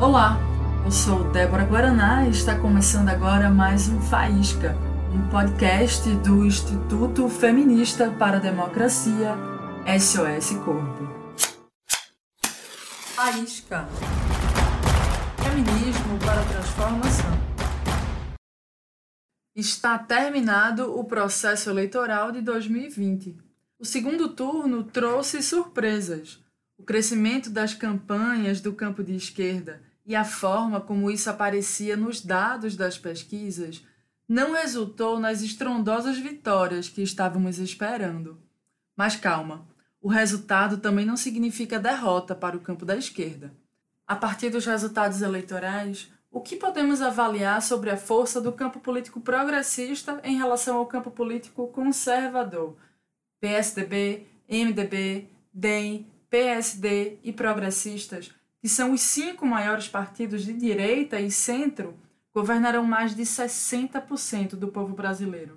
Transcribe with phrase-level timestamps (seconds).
[0.00, 0.38] Olá,
[0.84, 4.76] eu sou Débora Guaraná e está começando agora mais um Faísca,
[5.12, 9.34] um podcast do Instituto Feminista para a Democracia,
[9.98, 11.34] SOS Corpo.
[13.16, 13.88] Faísca
[15.42, 17.30] Feminismo para a Transformação.
[19.56, 23.36] Está terminado o processo eleitoral de 2020.
[23.80, 26.38] O segundo turno trouxe surpresas.
[26.78, 32.22] O crescimento das campanhas do campo de esquerda e a forma como isso aparecia nos
[32.22, 33.84] dados das pesquisas
[34.26, 38.40] não resultou nas estrondosas vitórias que estávamos esperando.
[38.96, 39.68] Mas calma,
[40.00, 43.52] o resultado também não significa derrota para o campo da esquerda.
[44.06, 49.20] A partir dos resultados eleitorais, o que podemos avaliar sobre a força do campo político
[49.20, 52.76] progressista em relação ao campo político conservador?
[53.40, 58.37] PSDB, MDB, DEM, PSD e progressistas
[58.68, 61.98] que são os cinco maiores partidos de direita e centro,
[62.34, 65.56] governarão mais de 60% do povo brasileiro.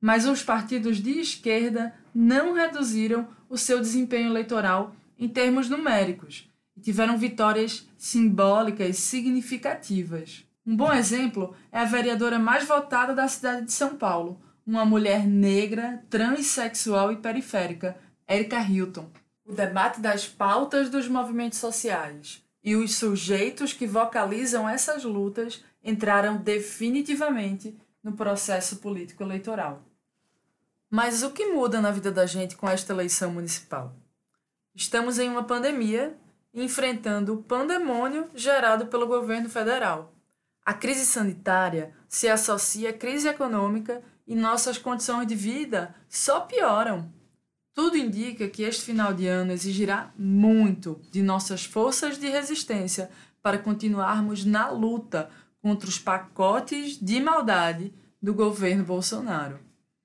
[0.00, 6.80] Mas os partidos de esquerda não reduziram o seu desempenho eleitoral em termos numéricos e
[6.80, 10.46] tiveram vitórias simbólicas significativas.
[10.66, 15.26] Um bom exemplo é a vereadora mais votada da cidade de São Paulo, uma mulher
[15.26, 19.10] negra, transexual e periférica, Erika Hilton
[19.44, 26.36] o debate das pautas dos movimentos sociais e os sujeitos que vocalizam essas lutas entraram
[26.38, 29.82] definitivamente no processo político eleitoral.
[30.90, 33.94] Mas o que muda na vida da gente com esta eleição municipal?
[34.74, 36.16] Estamos em uma pandemia
[36.54, 40.12] enfrentando o pandemônio gerado pelo governo federal.
[40.64, 47.12] A crise sanitária se associa à crise econômica e nossas condições de vida só pioram.
[47.74, 53.10] Tudo indica que este final de ano exigirá muito de nossas forças de resistência
[53.42, 55.28] para continuarmos na luta
[55.60, 59.58] contra os pacotes de maldade do governo Bolsonaro.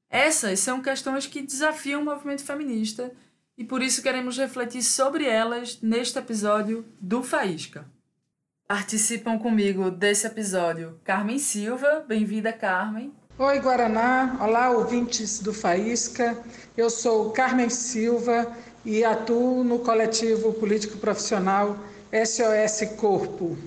[0.09, 3.13] Essas são questões que desafiam o movimento feminista
[3.55, 7.85] e por isso queremos refletir sobre elas neste episódio do Faísca.
[8.67, 13.18] Participam comigo desse episódio Carmen Silva, bem-vinda Carmen.
[13.41, 14.37] Oi, Guaraná.
[14.41, 16.37] Olá, ouvintes do Faísca.
[16.75, 21.77] Eu sou Carmen Silva e atuo no coletivo político profissional
[22.11, 23.57] SOS Corpo.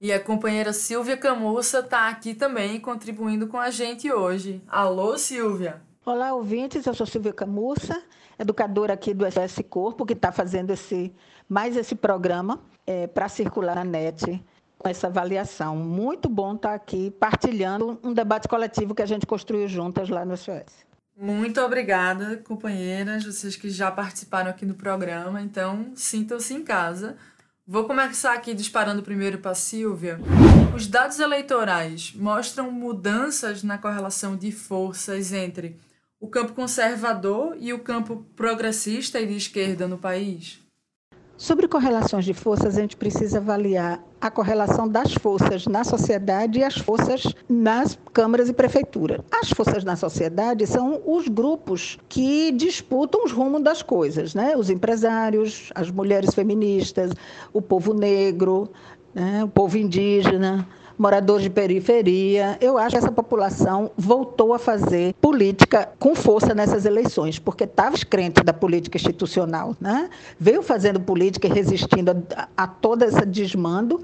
[0.00, 4.62] E a companheira Silvia Camussa está aqui também contribuindo com a gente hoje.
[4.66, 5.82] Alô, Silvia.
[6.06, 6.86] Olá, ouvintes.
[6.86, 8.02] Eu sou Silvia Camussa,
[8.38, 11.12] educadora aqui do SOS Corpo, que está fazendo esse,
[11.46, 14.42] mais esse programa é, para circular na net
[14.84, 15.76] essa avaliação.
[15.76, 20.36] Muito bom estar aqui partilhando um debate coletivo que a gente construiu juntas lá no
[20.36, 20.86] SOS.
[21.16, 27.16] Muito obrigada, companheiras, vocês que já participaram aqui no programa, então sintam-se em casa.
[27.66, 30.18] Vou começar aqui disparando primeiro para a Silvia.
[30.74, 35.78] Os dados eleitorais mostram mudanças na correlação de forças entre
[36.18, 40.61] o campo conservador e o campo progressista e de esquerda no país?
[41.42, 46.62] Sobre correlações de forças, a gente precisa avaliar a correlação das forças na sociedade e
[46.62, 49.20] as forças nas câmaras e prefeituras.
[49.28, 54.56] As forças na sociedade são os grupos que disputam os rumos das coisas, né?
[54.56, 57.10] Os empresários, as mulheres feministas,
[57.52, 58.70] o povo negro,
[59.12, 59.42] né?
[59.42, 60.64] o povo indígena,
[61.02, 62.56] moradores de periferia.
[62.60, 67.96] Eu acho que essa população voltou a fazer política com força nessas eleições, porque estava
[68.08, 70.08] crente da política institucional, né?
[70.38, 74.00] veio fazendo política e resistindo a, a todo esse desmando,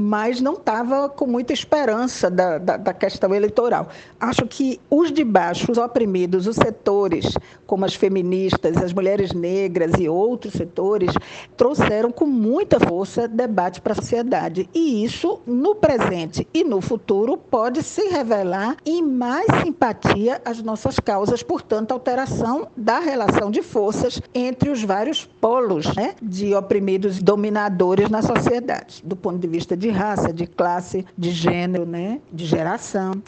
[0.00, 3.88] mas não estava com muita esperança da, da, da, questão eleitoral.
[4.18, 7.34] Acho que os de baixo, os oprimidos, os setores,
[7.66, 11.12] como as feministas, as mulheres negras e outros setores,
[11.54, 14.68] trouxeram com muita força debate para a sociedade.
[14.74, 20.98] E isso, no presente e no futuro, pode se revelar em mais simpatia às nossas
[20.98, 27.22] causas, portanto, alteração da relação de forças entre os vários polos né, de oprimidos e
[27.22, 32.20] dominadores na sociedade, do ponto de vista de raça, de classe, de gênero, né?
[32.32, 33.22] de geração.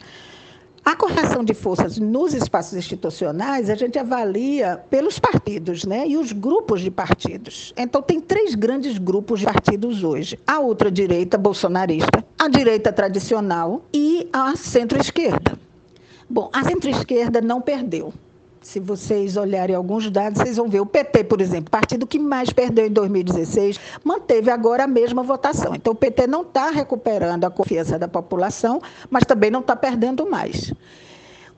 [0.84, 6.08] A correção de forças nos espaços institucionais a gente avalia pelos partidos né?
[6.08, 7.72] e os grupos de partidos.
[7.76, 14.28] Então, tem três grandes grupos de partidos hoje: a ultradireita bolsonarista, a direita tradicional e
[14.32, 15.56] a centro-esquerda.
[16.28, 18.12] Bom, a centro-esquerda não perdeu.
[18.62, 20.80] Se vocês olharem alguns dados, vocês vão ver.
[20.80, 25.74] O PT, por exemplo, partido que mais perdeu em 2016, manteve agora a mesma votação.
[25.74, 28.80] Então, o PT não está recuperando a confiança da população,
[29.10, 30.72] mas também não está perdendo mais.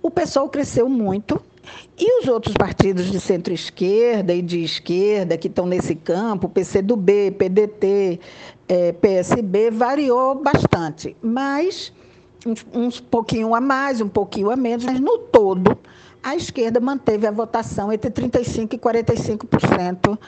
[0.03, 1.41] O pessoal cresceu muito,
[1.99, 8.21] e os outros partidos de centro-esquerda e de esquerda que estão nesse campo, PCdoB, PDT,
[8.69, 11.93] é, PSB variou bastante, mas
[12.45, 15.79] um, um pouquinho a mais, um pouquinho a menos, mas no todo
[16.25, 20.19] a esquerda manteve a votação entre 35% e 45%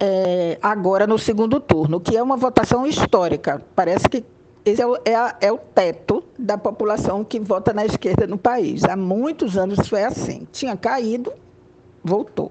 [0.00, 3.62] é, agora no segundo turno, que é uma votação histórica.
[3.74, 4.24] Parece que
[4.64, 8.36] esse é o, é, a, é o, teto da população que vota na esquerda no
[8.36, 8.82] país.
[8.82, 10.46] Há muitos anos isso é assim.
[10.50, 11.32] Tinha caído,
[12.02, 12.50] voltou.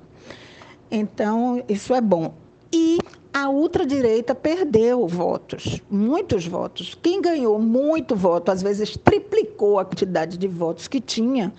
[0.90, 2.34] Então, isso é bom.
[2.72, 2.98] E
[3.36, 6.98] a ultradireita perdeu votos, muitos votos.
[7.02, 11.52] Quem ganhou muito voto, às vezes triplicou a quantidade de votos que tinha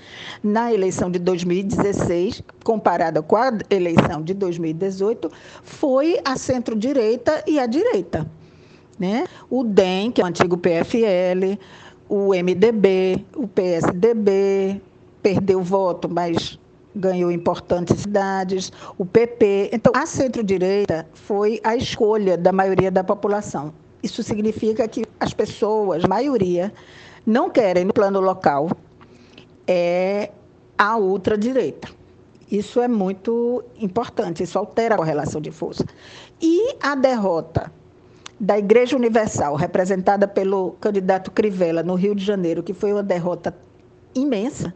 [0.43, 5.31] na eleição de 2016, comparada com a eleição de 2018,
[5.63, 8.27] foi a centro-direita e a direita.
[8.99, 9.27] Né?
[9.51, 11.61] O DEM, que é o antigo PFL,
[12.09, 14.81] o MDB, o PSDB,
[15.23, 16.59] perdeu voto, mas
[16.97, 19.71] ganhou importantes cidades, o PP.
[19.73, 23.73] Então, a centro-direita foi a escolha da maioria da população.
[24.03, 26.73] Isso significa que as pessoas, a maioria,
[27.27, 28.71] não querem no plano local
[29.67, 30.31] é
[30.79, 31.89] a ultradireita.
[32.51, 35.85] Isso é muito importante, isso altera a correlação de força.
[36.41, 37.73] E a derrota
[38.39, 43.57] da Igreja Universal, representada pelo candidato Crivella no Rio de Janeiro, que foi uma derrota
[44.15, 44.73] imensa,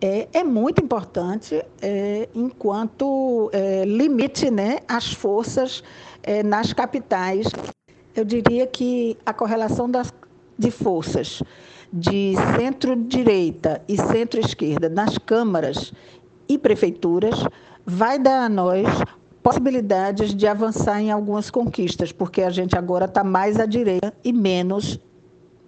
[0.00, 5.82] é, é muito importante é, enquanto é, limite né, as forças
[6.22, 7.46] é, nas capitais.
[8.14, 10.12] Eu diria que a correlação das,
[10.58, 11.42] de forças
[11.92, 15.92] de centro-direita e centro-esquerda nas câmaras
[16.48, 17.44] e prefeituras
[17.84, 18.86] vai dar a nós
[19.42, 24.32] possibilidades de avançar em algumas conquistas, porque a gente agora está mais à direita e
[24.32, 25.00] menos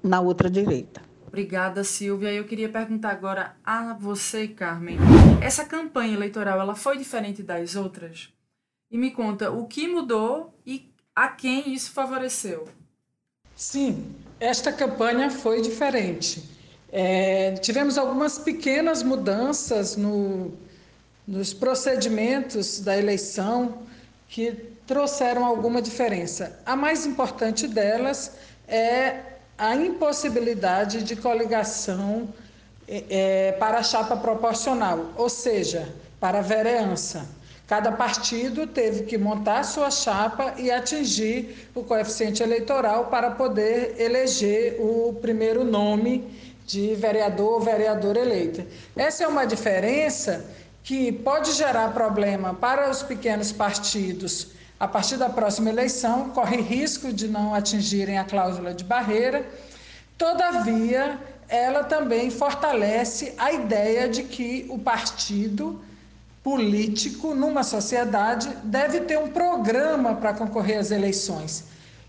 [0.02, 1.00] na outra direita.
[1.32, 2.30] Obrigada, Silvia.
[2.30, 4.98] Eu queria perguntar agora a você, Carmen.
[5.40, 8.28] Essa campanha eleitoral ela foi diferente das outras?
[8.90, 12.68] E me conta o que mudou e a quem isso favoreceu?
[13.56, 16.46] Sim, esta campanha foi diferente.
[16.92, 20.52] É, tivemos algumas pequenas mudanças no,
[21.26, 23.84] nos procedimentos da eleição
[24.28, 24.52] que
[24.86, 26.60] trouxeram alguma diferença.
[26.66, 28.32] A mais importante delas
[28.68, 32.28] é a impossibilidade de coligação
[32.88, 35.88] é, para a chapa proporcional, ou seja,
[36.18, 37.26] para a vereança.
[37.66, 44.76] Cada partido teve que montar sua chapa e atingir o coeficiente eleitoral para poder eleger
[44.78, 48.66] o primeiro nome de vereador ou vereadora eleita.
[48.96, 50.44] Essa é uma diferença
[50.84, 54.48] que pode gerar problema para os pequenos partidos
[54.82, 59.48] a partir da próxima eleição, corre risco de não atingirem a cláusula de barreira.
[60.18, 65.80] Todavia, ela também fortalece a ideia de que o partido
[66.42, 71.62] político, numa sociedade, deve ter um programa para concorrer às eleições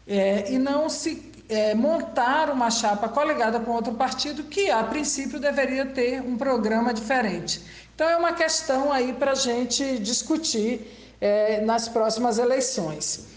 [0.07, 5.39] é, e não se é, montar uma chapa coligada com outro partido que, a princípio,
[5.39, 7.61] deveria ter um programa diferente.
[7.93, 13.27] Então, é uma questão aí para a gente discutir é, nas próximas eleições.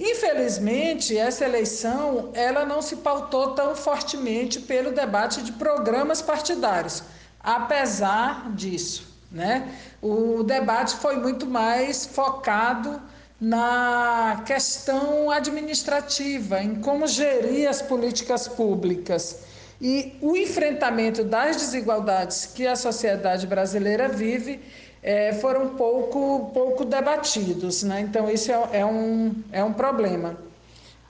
[0.00, 7.02] Infelizmente, essa eleição ela não se pautou tão fortemente pelo debate de programas partidários,
[7.38, 9.14] apesar disso.
[9.30, 9.70] Né?
[10.00, 13.02] O debate foi muito mais focado
[13.38, 19.40] na questão administrativa, em como gerir as políticas públicas.
[19.78, 24.62] E o enfrentamento das desigualdades que a sociedade brasileira vive
[25.06, 27.84] é, foram pouco, pouco debatidos.
[27.84, 28.00] Né?
[28.00, 30.36] Então, isso é, é, um, é um problema.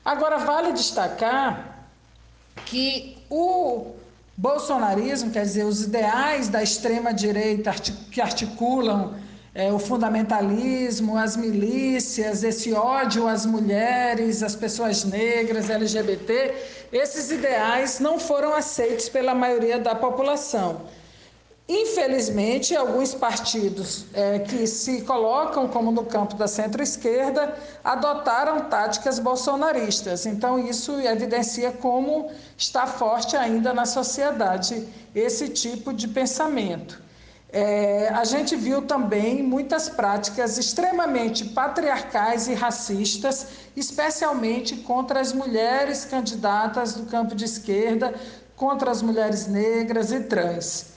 [0.04, 1.88] Agora, vale destacar
[2.66, 3.92] que o
[4.36, 7.72] bolsonarismo, quer dizer, os ideais da extrema-direita
[8.12, 9.14] que articulam
[9.54, 16.54] é, o fundamentalismo, as milícias, esse ódio às mulheres, às pessoas negras, LGBT,
[16.92, 20.82] esses ideais não foram aceitos pela maioria da população.
[21.68, 30.26] Infelizmente, alguns partidos é, que se colocam como no campo da centro-esquerda adotaram táticas bolsonaristas.
[30.26, 37.02] Então, isso evidencia como está forte ainda na sociedade esse tipo de pensamento.
[37.52, 46.04] É, a gente viu também muitas práticas extremamente patriarcais e racistas, especialmente contra as mulheres
[46.04, 48.14] candidatas do campo de esquerda,
[48.54, 50.95] contra as mulheres negras e trans.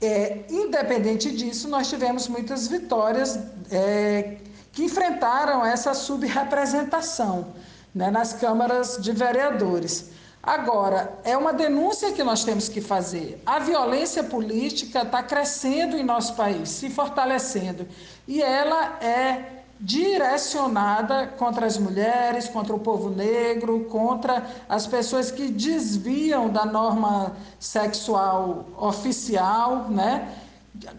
[0.00, 3.38] É, independente disso, nós tivemos muitas vitórias
[3.70, 4.36] é,
[4.72, 7.48] que enfrentaram essa subrepresentação
[7.94, 10.10] né, nas câmaras de vereadores.
[10.40, 13.42] Agora, é uma denúncia que nós temos que fazer.
[13.44, 17.86] A violência política está crescendo em nosso país, se fortalecendo,
[18.26, 25.48] e ela é direcionada contra as mulheres, contra o povo negro, contra as pessoas que
[25.48, 30.34] desviam da norma sexual oficial, né?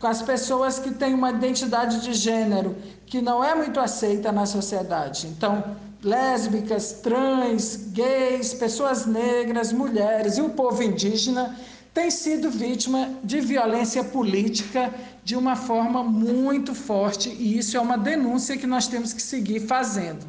[0.02, 5.28] as pessoas que têm uma identidade de gênero que não é muito aceita na sociedade.
[5.28, 5.64] Então,
[6.04, 11.56] lésbicas, trans, gays, pessoas negras, mulheres e o povo indígena
[12.00, 14.90] têm sido vítima de violência política
[15.22, 19.68] de uma forma muito forte e isso é uma denúncia que nós temos que seguir
[19.68, 20.26] fazendo.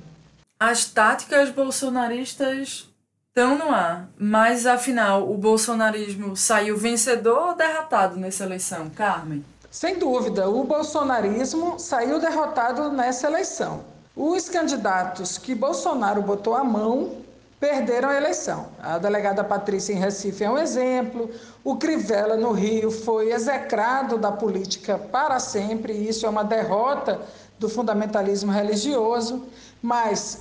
[0.59, 2.89] As táticas bolsonaristas
[3.29, 9.45] estão no ar, mas afinal o bolsonarismo saiu vencedor ou derrotado nessa eleição, Carmen?
[9.71, 13.85] Sem dúvida, o bolsonarismo saiu derrotado nessa eleição.
[14.17, 17.13] Os candidatos que Bolsonaro botou a mão
[17.61, 18.69] perderam a eleição.
[18.83, 21.31] A delegada Patrícia em Recife é um exemplo.
[21.63, 27.21] O Crivella no Rio foi execrado da política para sempre, e isso é uma derrota
[27.59, 29.45] do fundamentalismo religioso.
[29.83, 30.41] Mas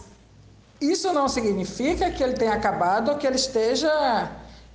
[0.79, 4.31] isso não significa que ele tenha acabado ou que ele esteja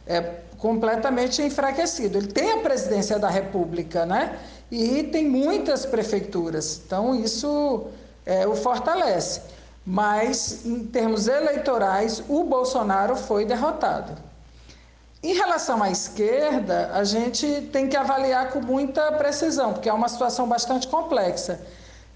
[0.06, 0.20] é,
[0.58, 2.18] completamente enfraquecido.
[2.18, 4.38] Ele tem a presidência da República, né?
[4.70, 6.82] E tem muitas prefeituras.
[6.86, 7.86] Então, isso
[8.26, 9.40] é, o fortalece.
[9.86, 14.14] Mas, em termos eleitorais, o Bolsonaro foi derrotado.
[15.22, 20.08] Em relação à esquerda, a gente tem que avaliar com muita precisão, porque é uma
[20.08, 21.60] situação bastante complexa.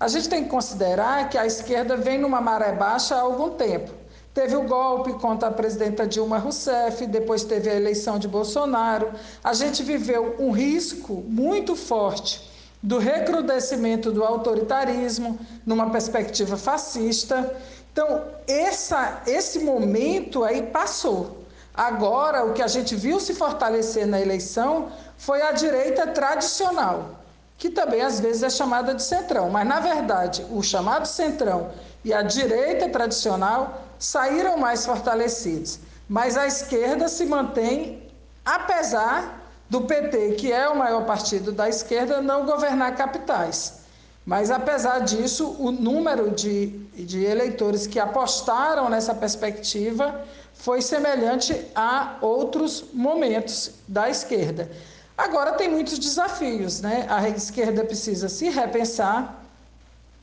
[0.00, 3.92] A gente tem que considerar que a esquerda vem numa maré baixa há algum tempo.
[4.32, 9.10] Teve o golpe contra a presidenta Dilma Rousseff, depois teve a eleição de Bolsonaro.
[9.42, 12.48] A gente viveu um risco muito forte
[12.82, 17.56] do recrudescimento do autoritarismo numa perspectiva fascista.
[17.92, 21.44] Então, essa, esse momento aí passou.
[21.75, 27.20] Agora, o que a gente viu se fortalecer na eleição foi a direita tradicional,
[27.56, 31.70] que também às vezes é chamada de centrão, mas na verdade, o chamado centrão
[32.04, 35.78] e a direita tradicional saíram mais fortalecidos.
[36.08, 38.08] Mas a esquerda se mantém,
[38.44, 39.38] apesar
[39.68, 43.80] do PT, que é o maior partido da esquerda, não governar capitais.
[44.25, 50.22] Mas, apesar disso, o número de, de eleitores que apostaram nessa perspectiva
[50.52, 54.70] foi semelhante a outros momentos da esquerda.
[55.16, 57.06] Agora, tem muitos desafios, né?
[57.08, 59.44] A esquerda precisa se repensar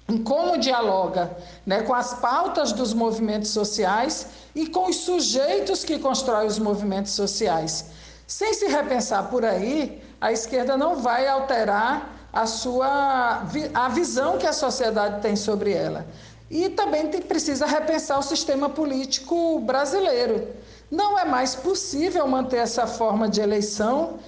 [0.07, 1.35] em como dialoga
[1.65, 7.11] né, com as pautas dos movimentos sociais e com os sujeitos que constroem os movimentos
[7.13, 7.85] sociais.
[8.27, 14.47] Sem se repensar por aí, a esquerda não vai alterar a sua a visão que
[14.47, 16.05] a sociedade tem sobre ela.
[16.49, 20.47] E também tem, precisa repensar o sistema político brasileiro.
[20.91, 24.19] Não é mais possível manter essa forma de eleição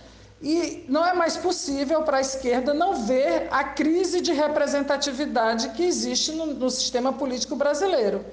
[0.42, 5.84] e não é mais possível para a esquerda não ver a crise de representatividade que
[5.84, 8.24] existe no, no sistema político brasileiro.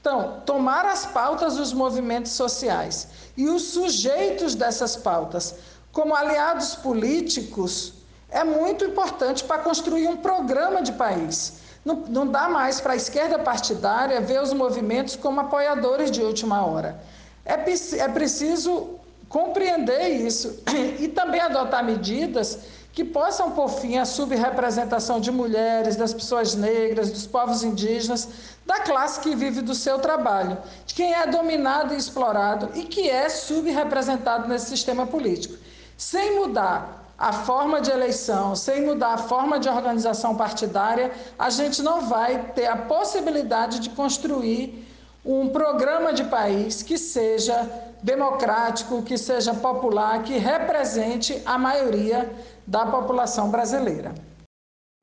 [0.00, 3.08] Então, tomar as pautas dos movimentos sociais
[3.40, 5.54] e os sujeitos dessas pautas
[5.90, 7.94] como aliados políticos
[8.30, 11.54] é muito importante para construir um programa de país.
[11.82, 16.64] Não, não dá mais para a esquerda partidária ver os movimentos como apoiadores de última
[16.64, 17.00] hora.
[17.44, 20.62] É, é preciso compreender isso
[21.00, 22.58] e também adotar medidas
[22.92, 28.28] que possam pôr fim à subrepresentação de mulheres, das pessoas negras, dos povos indígenas,
[28.66, 33.08] da classe que vive do seu trabalho, de quem é dominado e explorado e que
[33.08, 35.56] é subrepresentado nesse sistema político.
[35.96, 41.82] Sem mudar a forma de eleição, sem mudar a forma de organização partidária, a gente
[41.82, 44.88] não vai ter a possibilidade de construir
[45.24, 47.68] um programa de país que seja
[48.02, 52.30] democrático, que seja popular, que represente a maioria
[52.70, 54.14] da população brasileira.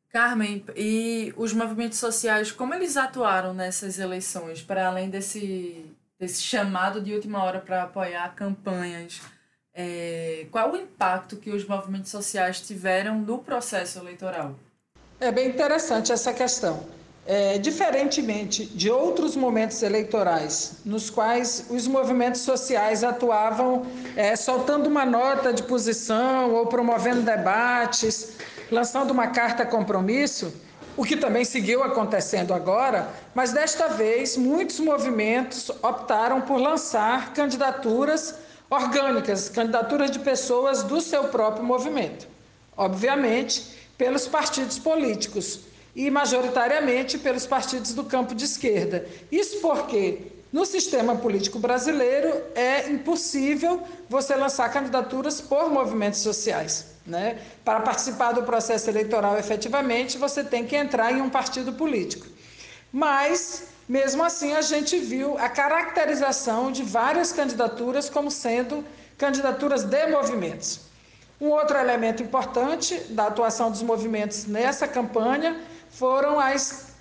[0.10, 5.86] Carmen, e os movimentos sociais, como eles atuaram nessas eleições, para além desse,
[6.18, 9.22] desse chamado de última hora para apoiar campanhas?
[9.74, 14.56] É, qual o impacto que os movimentos sociais tiveram no processo eleitoral?
[15.20, 16.88] É bem interessante essa questão.
[17.30, 25.06] É, diferentemente de outros momentos eleitorais, nos quais os movimentos sociais atuavam é, soltando uma
[25.06, 28.38] nota de posição ou promovendo debates,
[28.72, 30.54] lançando uma carta compromisso,
[30.96, 38.36] o que também seguiu acontecendo agora, mas desta vez muitos movimentos optaram por lançar candidaturas
[38.70, 42.26] orgânicas, candidaturas de pessoas do seu próprio movimento.
[42.78, 45.68] Obviamente, pelos partidos políticos
[45.98, 49.08] e majoritariamente pelos partidos do campo de esquerda.
[49.32, 56.96] Isso porque no sistema político brasileiro é impossível você lançar candidaturas por movimentos sociais.
[57.04, 57.40] Né?
[57.66, 62.28] Para participar do processo eleitoral efetivamente, você tem que entrar em um partido político.
[62.94, 68.86] Mas, mesmo assim, a gente viu a caracterização de várias candidaturas como sendo
[69.18, 70.82] candidaturas de movimentos.
[71.42, 76.94] Um outro elemento importante da atuação dos movimentos nessa campanha foram as,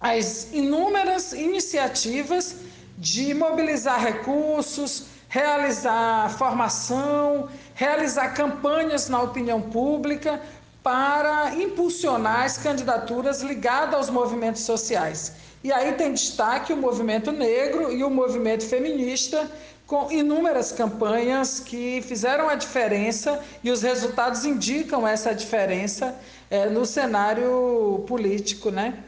[0.00, 2.56] as inúmeras iniciativas
[2.96, 10.40] de mobilizar recursos, realizar formação, realizar campanhas na opinião pública
[10.82, 15.32] para impulsionar as candidaturas ligadas aos movimentos sociais.
[15.62, 19.50] E aí tem destaque o movimento negro e o movimento feminista,
[19.88, 26.14] com inúmeras campanhas que fizeram a diferença e os resultados indicam essa diferença
[26.50, 28.70] é, no cenário político.
[28.70, 29.02] Né?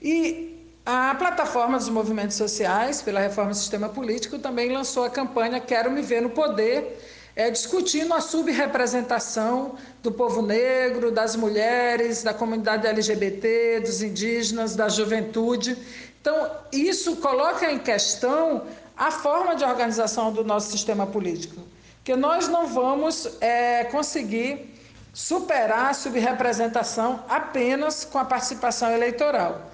[0.00, 5.60] E a plataforma dos movimentos sociais, pela reforma do sistema político, também lançou a campanha
[5.60, 6.98] Quero Me Ver no Poder,
[7.36, 14.88] é, discutindo a subrepresentação do povo negro, das mulheres, da comunidade LGBT, dos indígenas, da
[14.88, 15.76] juventude.
[16.22, 18.62] Então, isso coloca em questão
[18.96, 21.60] a forma de organização do nosso sistema político,
[22.04, 24.72] que nós não vamos é, conseguir
[25.12, 29.70] superar a subrepresentação apenas com a participação eleitoral.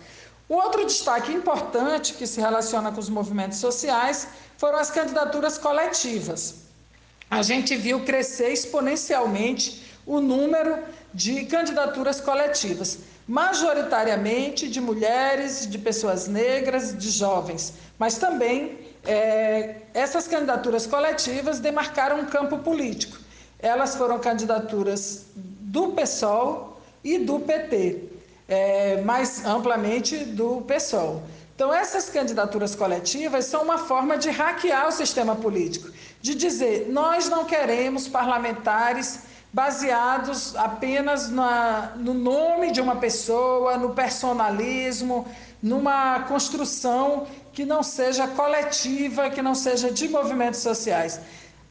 [0.48, 6.62] O outro destaque importante que se relaciona com os movimentos sociais foram as candidaturas coletivas.
[7.30, 10.78] A gente viu crescer exponencialmente o número
[11.12, 20.28] de candidaturas coletivas, majoritariamente de mulheres, de pessoas negras, de jovens, mas também é, essas
[20.28, 23.16] candidaturas coletivas demarcaram um campo político.
[23.58, 28.08] Elas foram candidaturas do PSOL e do PT
[28.46, 31.22] é, mais amplamente do PSOL.
[31.54, 37.28] Então, essas candidaturas coletivas são uma forma de hackear o sistema político, de dizer: nós
[37.28, 39.20] não queremos parlamentares
[39.52, 45.26] baseados apenas na, no nome de uma pessoa, no personalismo,
[45.62, 51.20] numa construção que não seja coletiva, que não seja de movimentos sociais.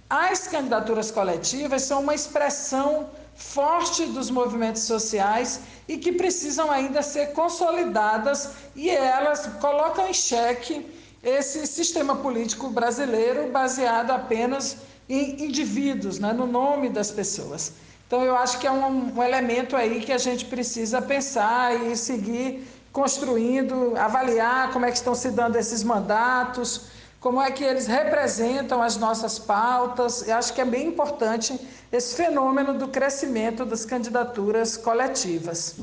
[0.10, 7.34] As candidaturas coletivas são uma expressão forte dos movimentos sociais e que precisam ainda ser
[7.34, 10.86] consolidadas e elas colocam em xeque
[11.24, 14.78] esse sistema político brasileiro baseado apenas
[15.10, 17.74] em indivíduos, né, no nome das pessoas.
[18.06, 21.96] Então eu acho que é um, um elemento aí que a gente precisa pensar e
[21.96, 26.88] seguir construindo, avaliar como é que estão se dando esses mandatos,
[27.20, 30.28] como é que eles representam as nossas pautas.
[30.28, 31.60] Eu acho que é bem importante
[31.92, 35.76] esse fenômeno do crescimento das candidaturas coletivas.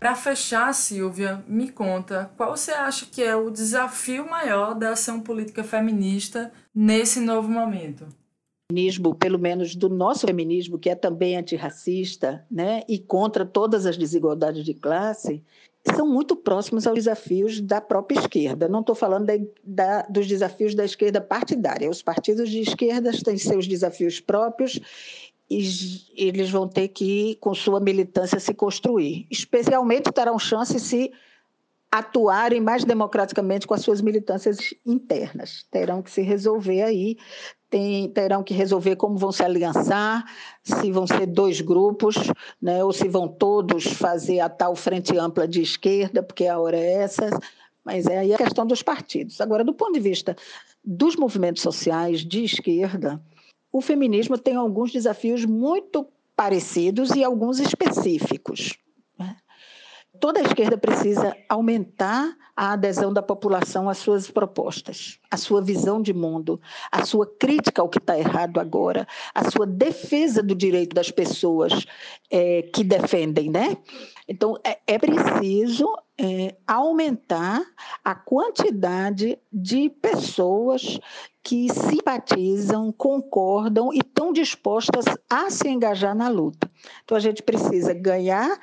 [0.00, 5.20] Para fechar, Silvia, me conta qual você acha que é o desafio maior da ação
[5.20, 8.06] política feminista nesse novo momento?
[8.70, 13.96] Feminismo, pelo menos do nosso feminismo, que é também antirracista né, e contra todas as
[13.96, 15.42] desigualdades de classe,
[15.96, 18.68] são muito próximos aos desafios da própria esquerda.
[18.68, 21.90] Não estou falando da, da, dos desafios da esquerda partidária.
[21.90, 24.78] Os partidos de esquerda têm seus desafios próprios
[25.50, 25.66] e
[26.16, 29.26] eles vão ter que, com sua militância, se construir.
[29.30, 31.12] Especialmente terão chance se
[31.92, 35.66] atuarem mais democraticamente com as suas militâncias internas.
[35.70, 37.18] Terão que se resolver aí,
[37.68, 40.24] tem, terão que resolver como vão se aliançar,
[40.62, 42.16] se vão ser dois grupos,
[42.60, 46.78] né, ou se vão todos fazer a tal frente ampla de esquerda, porque a hora
[46.78, 47.28] é essa.
[47.84, 49.38] Mas é aí a questão dos partidos.
[49.42, 50.34] Agora, do ponto de vista
[50.82, 53.20] dos movimentos sociais de esquerda,
[53.70, 58.78] o feminismo tem alguns desafios muito parecidos e alguns específicos
[60.22, 66.00] toda a esquerda precisa aumentar a adesão da população às suas propostas, à sua visão
[66.00, 66.60] de mundo,
[66.92, 69.04] à sua crítica ao que está errado agora,
[69.34, 71.84] à sua defesa do direito das pessoas
[72.30, 73.76] é, que defendem, né?
[74.28, 77.60] Então, é, é preciso é, aumentar
[78.04, 81.00] a quantidade de pessoas
[81.42, 86.70] que simpatizam, concordam e estão dispostas a se engajar na luta.
[87.02, 88.56] Então, a gente precisa ganhar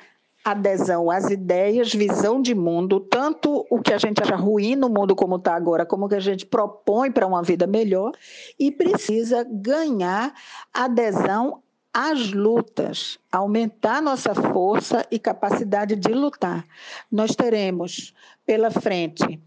[0.44, 5.14] adesão às ideias, visão de mundo, tanto o que a gente acha ruim no mundo
[5.14, 8.12] como está agora, como o que a gente propõe para uma vida melhor,
[8.58, 10.34] e precisa ganhar
[10.72, 16.64] adesão às lutas, aumentar nossa força e capacidade de lutar.
[17.10, 18.14] Nós teremos
[18.46, 19.40] pela frente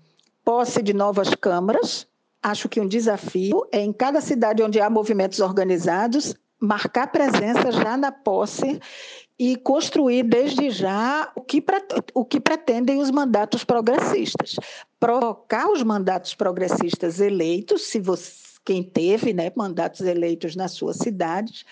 [0.43, 2.05] posse de novas câmaras.
[2.41, 7.97] Acho que um desafio é em cada cidade onde há movimentos organizados marcar presença já
[7.97, 8.79] na posse
[9.37, 11.63] e construir desde já o que,
[12.13, 14.55] o que pretendem os mandatos progressistas.
[14.99, 21.65] Provocar os mandatos progressistas eleitos, se você, quem teve né, mandatos eleitos nas suas cidades,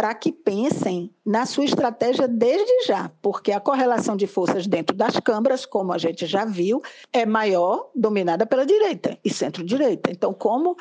[0.00, 5.20] para que pensem na sua estratégia desde já, porque a correlação de forças dentro das
[5.20, 6.80] câmaras, como a gente já viu,
[7.12, 10.10] é maior dominada pela direita e centro-direita.
[10.10, 10.74] Então, como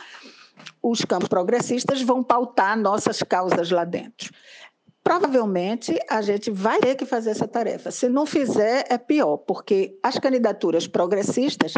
[0.81, 4.31] os campos progressistas vão pautar nossas causas lá dentro?
[5.03, 7.89] Provavelmente a gente vai ter que fazer essa tarefa.
[7.91, 11.73] Se não fizer, é pior, porque as candidaturas progressistas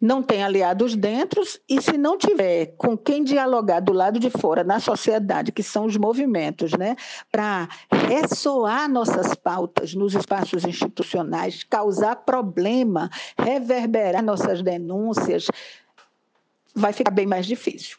[0.00, 4.62] não tem aliados dentro, e se não tiver com quem dialogar do lado de fora,
[4.62, 6.96] na sociedade, que são os movimentos, né,
[7.32, 7.68] para
[8.08, 15.46] ressoar nossas pautas nos espaços institucionais, causar problema, reverberar nossas denúncias,
[16.74, 17.96] vai ficar bem mais difícil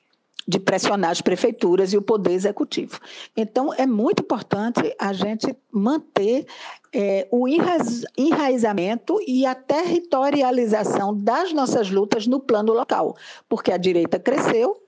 [0.48, 3.00] de pressionar as prefeituras e o poder executivo.
[3.36, 6.46] Então, é muito importante a gente manter
[6.94, 13.16] é, o enraizamento e a territorialização das nossas lutas no plano local,
[13.50, 14.82] porque a direita cresceu,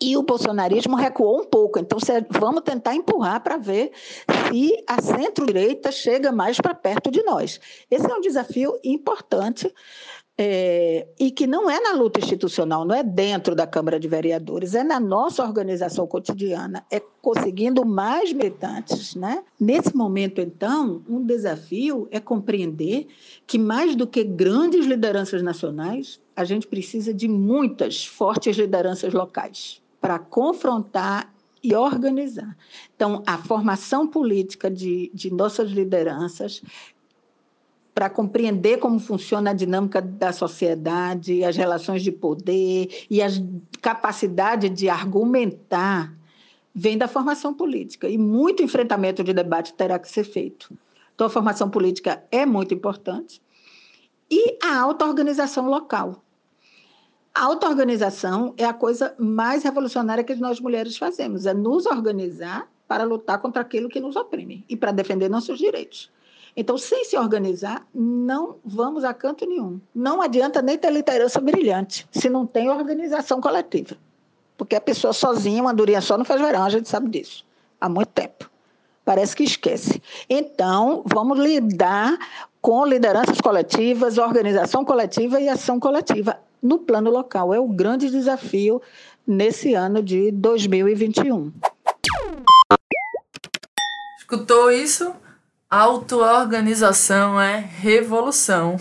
[0.00, 1.78] e o bolsonarismo recuou um pouco.
[1.78, 1.98] Então,
[2.30, 3.90] vamos tentar empurrar para ver
[4.48, 7.60] se a centro-direita chega mais para perto de nós.
[7.90, 9.72] Esse é um desafio importante
[10.40, 14.72] é, e que não é na luta institucional, não é dentro da Câmara de Vereadores,
[14.72, 19.16] é na nossa organização cotidiana, é conseguindo mais militantes.
[19.16, 19.42] Né?
[19.58, 23.08] Nesse momento, então, um desafio é compreender
[23.48, 29.82] que, mais do que grandes lideranças nacionais, a gente precisa de muitas fortes lideranças locais
[30.00, 32.56] para confrontar e organizar.
[32.94, 36.62] Então, a formação política de, de nossas lideranças
[37.98, 43.26] para compreender como funciona a dinâmica da sociedade, as relações de poder e a
[43.82, 46.14] capacidade de argumentar
[46.72, 50.72] vem da formação política e muito enfrentamento de debate terá que ser feito.
[51.12, 53.42] Então a formação política é muito importante
[54.30, 56.22] e a auto-organização local.
[57.34, 63.02] A auto-organização é a coisa mais revolucionária que nós mulheres fazemos, é nos organizar para
[63.02, 66.12] lutar contra aquilo que nos oprime e para defender nossos direitos.
[66.60, 69.80] Então, sem se organizar, não vamos a canto nenhum.
[69.94, 73.96] Não adianta nem ter liderança brilhante se não tem organização coletiva.
[74.56, 77.46] Porque a pessoa sozinha, uma durinha só, não faz verão, a gente sabe disso.
[77.80, 78.50] Há muito tempo.
[79.04, 80.02] Parece que esquece.
[80.28, 82.18] Então, vamos lidar
[82.60, 87.54] com lideranças coletivas, organização coletiva e ação coletiva no plano local.
[87.54, 88.82] É o grande desafio
[89.24, 91.52] nesse ano de 2021.
[94.18, 95.14] Escutou isso?
[95.70, 98.78] Autoorganização é revolução.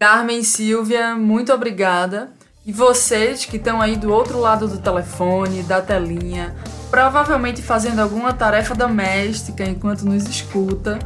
[0.00, 2.32] Carmen Silvia, muito obrigada.
[2.66, 6.56] E vocês que estão aí do outro lado do telefone, da telinha,
[6.90, 10.98] provavelmente fazendo alguma tarefa doméstica enquanto nos escuta,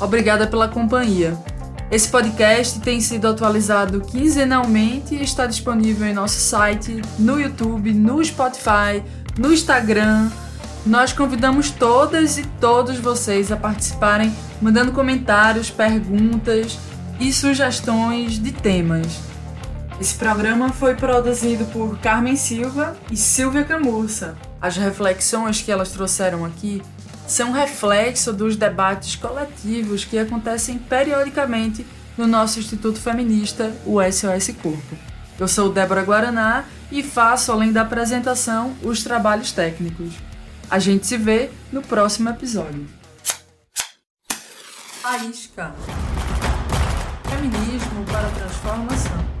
[0.00, 1.36] obrigada pela companhia.
[1.90, 8.24] Esse podcast tem sido atualizado quinzenalmente e está disponível em nosso site, no YouTube, no
[8.24, 9.04] Spotify,
[9.38, 10.30] no Instagram
[10.86, 16.78] nós convidamos todas e todos vocês a participarem, mandando comentários, perguntas
[17.18, 19.20] e sugestões de temas.
[19.98, 24.36] Esse programa foi produzido por Carmen Silva e Silvia Camurça.
[24.60, 26.82] As reflexões que elas trouxeram aqui
[27.26, 31.86] são reflexo dos debates coletivos que acontecem periodicamente
[32.18, 34.96] no nosso Instituto Feminista, o SOS Corpo.
[35.38, 40.12] Eu sou Débora Guaraná e faço, além da apresentação, os trabalhos técnicos.
[40.74, 42.84] A gente se vê no próximo episódio.
[45.00, 45.72] Faísca.
[47.30, 49.33] Feminismo para transformação.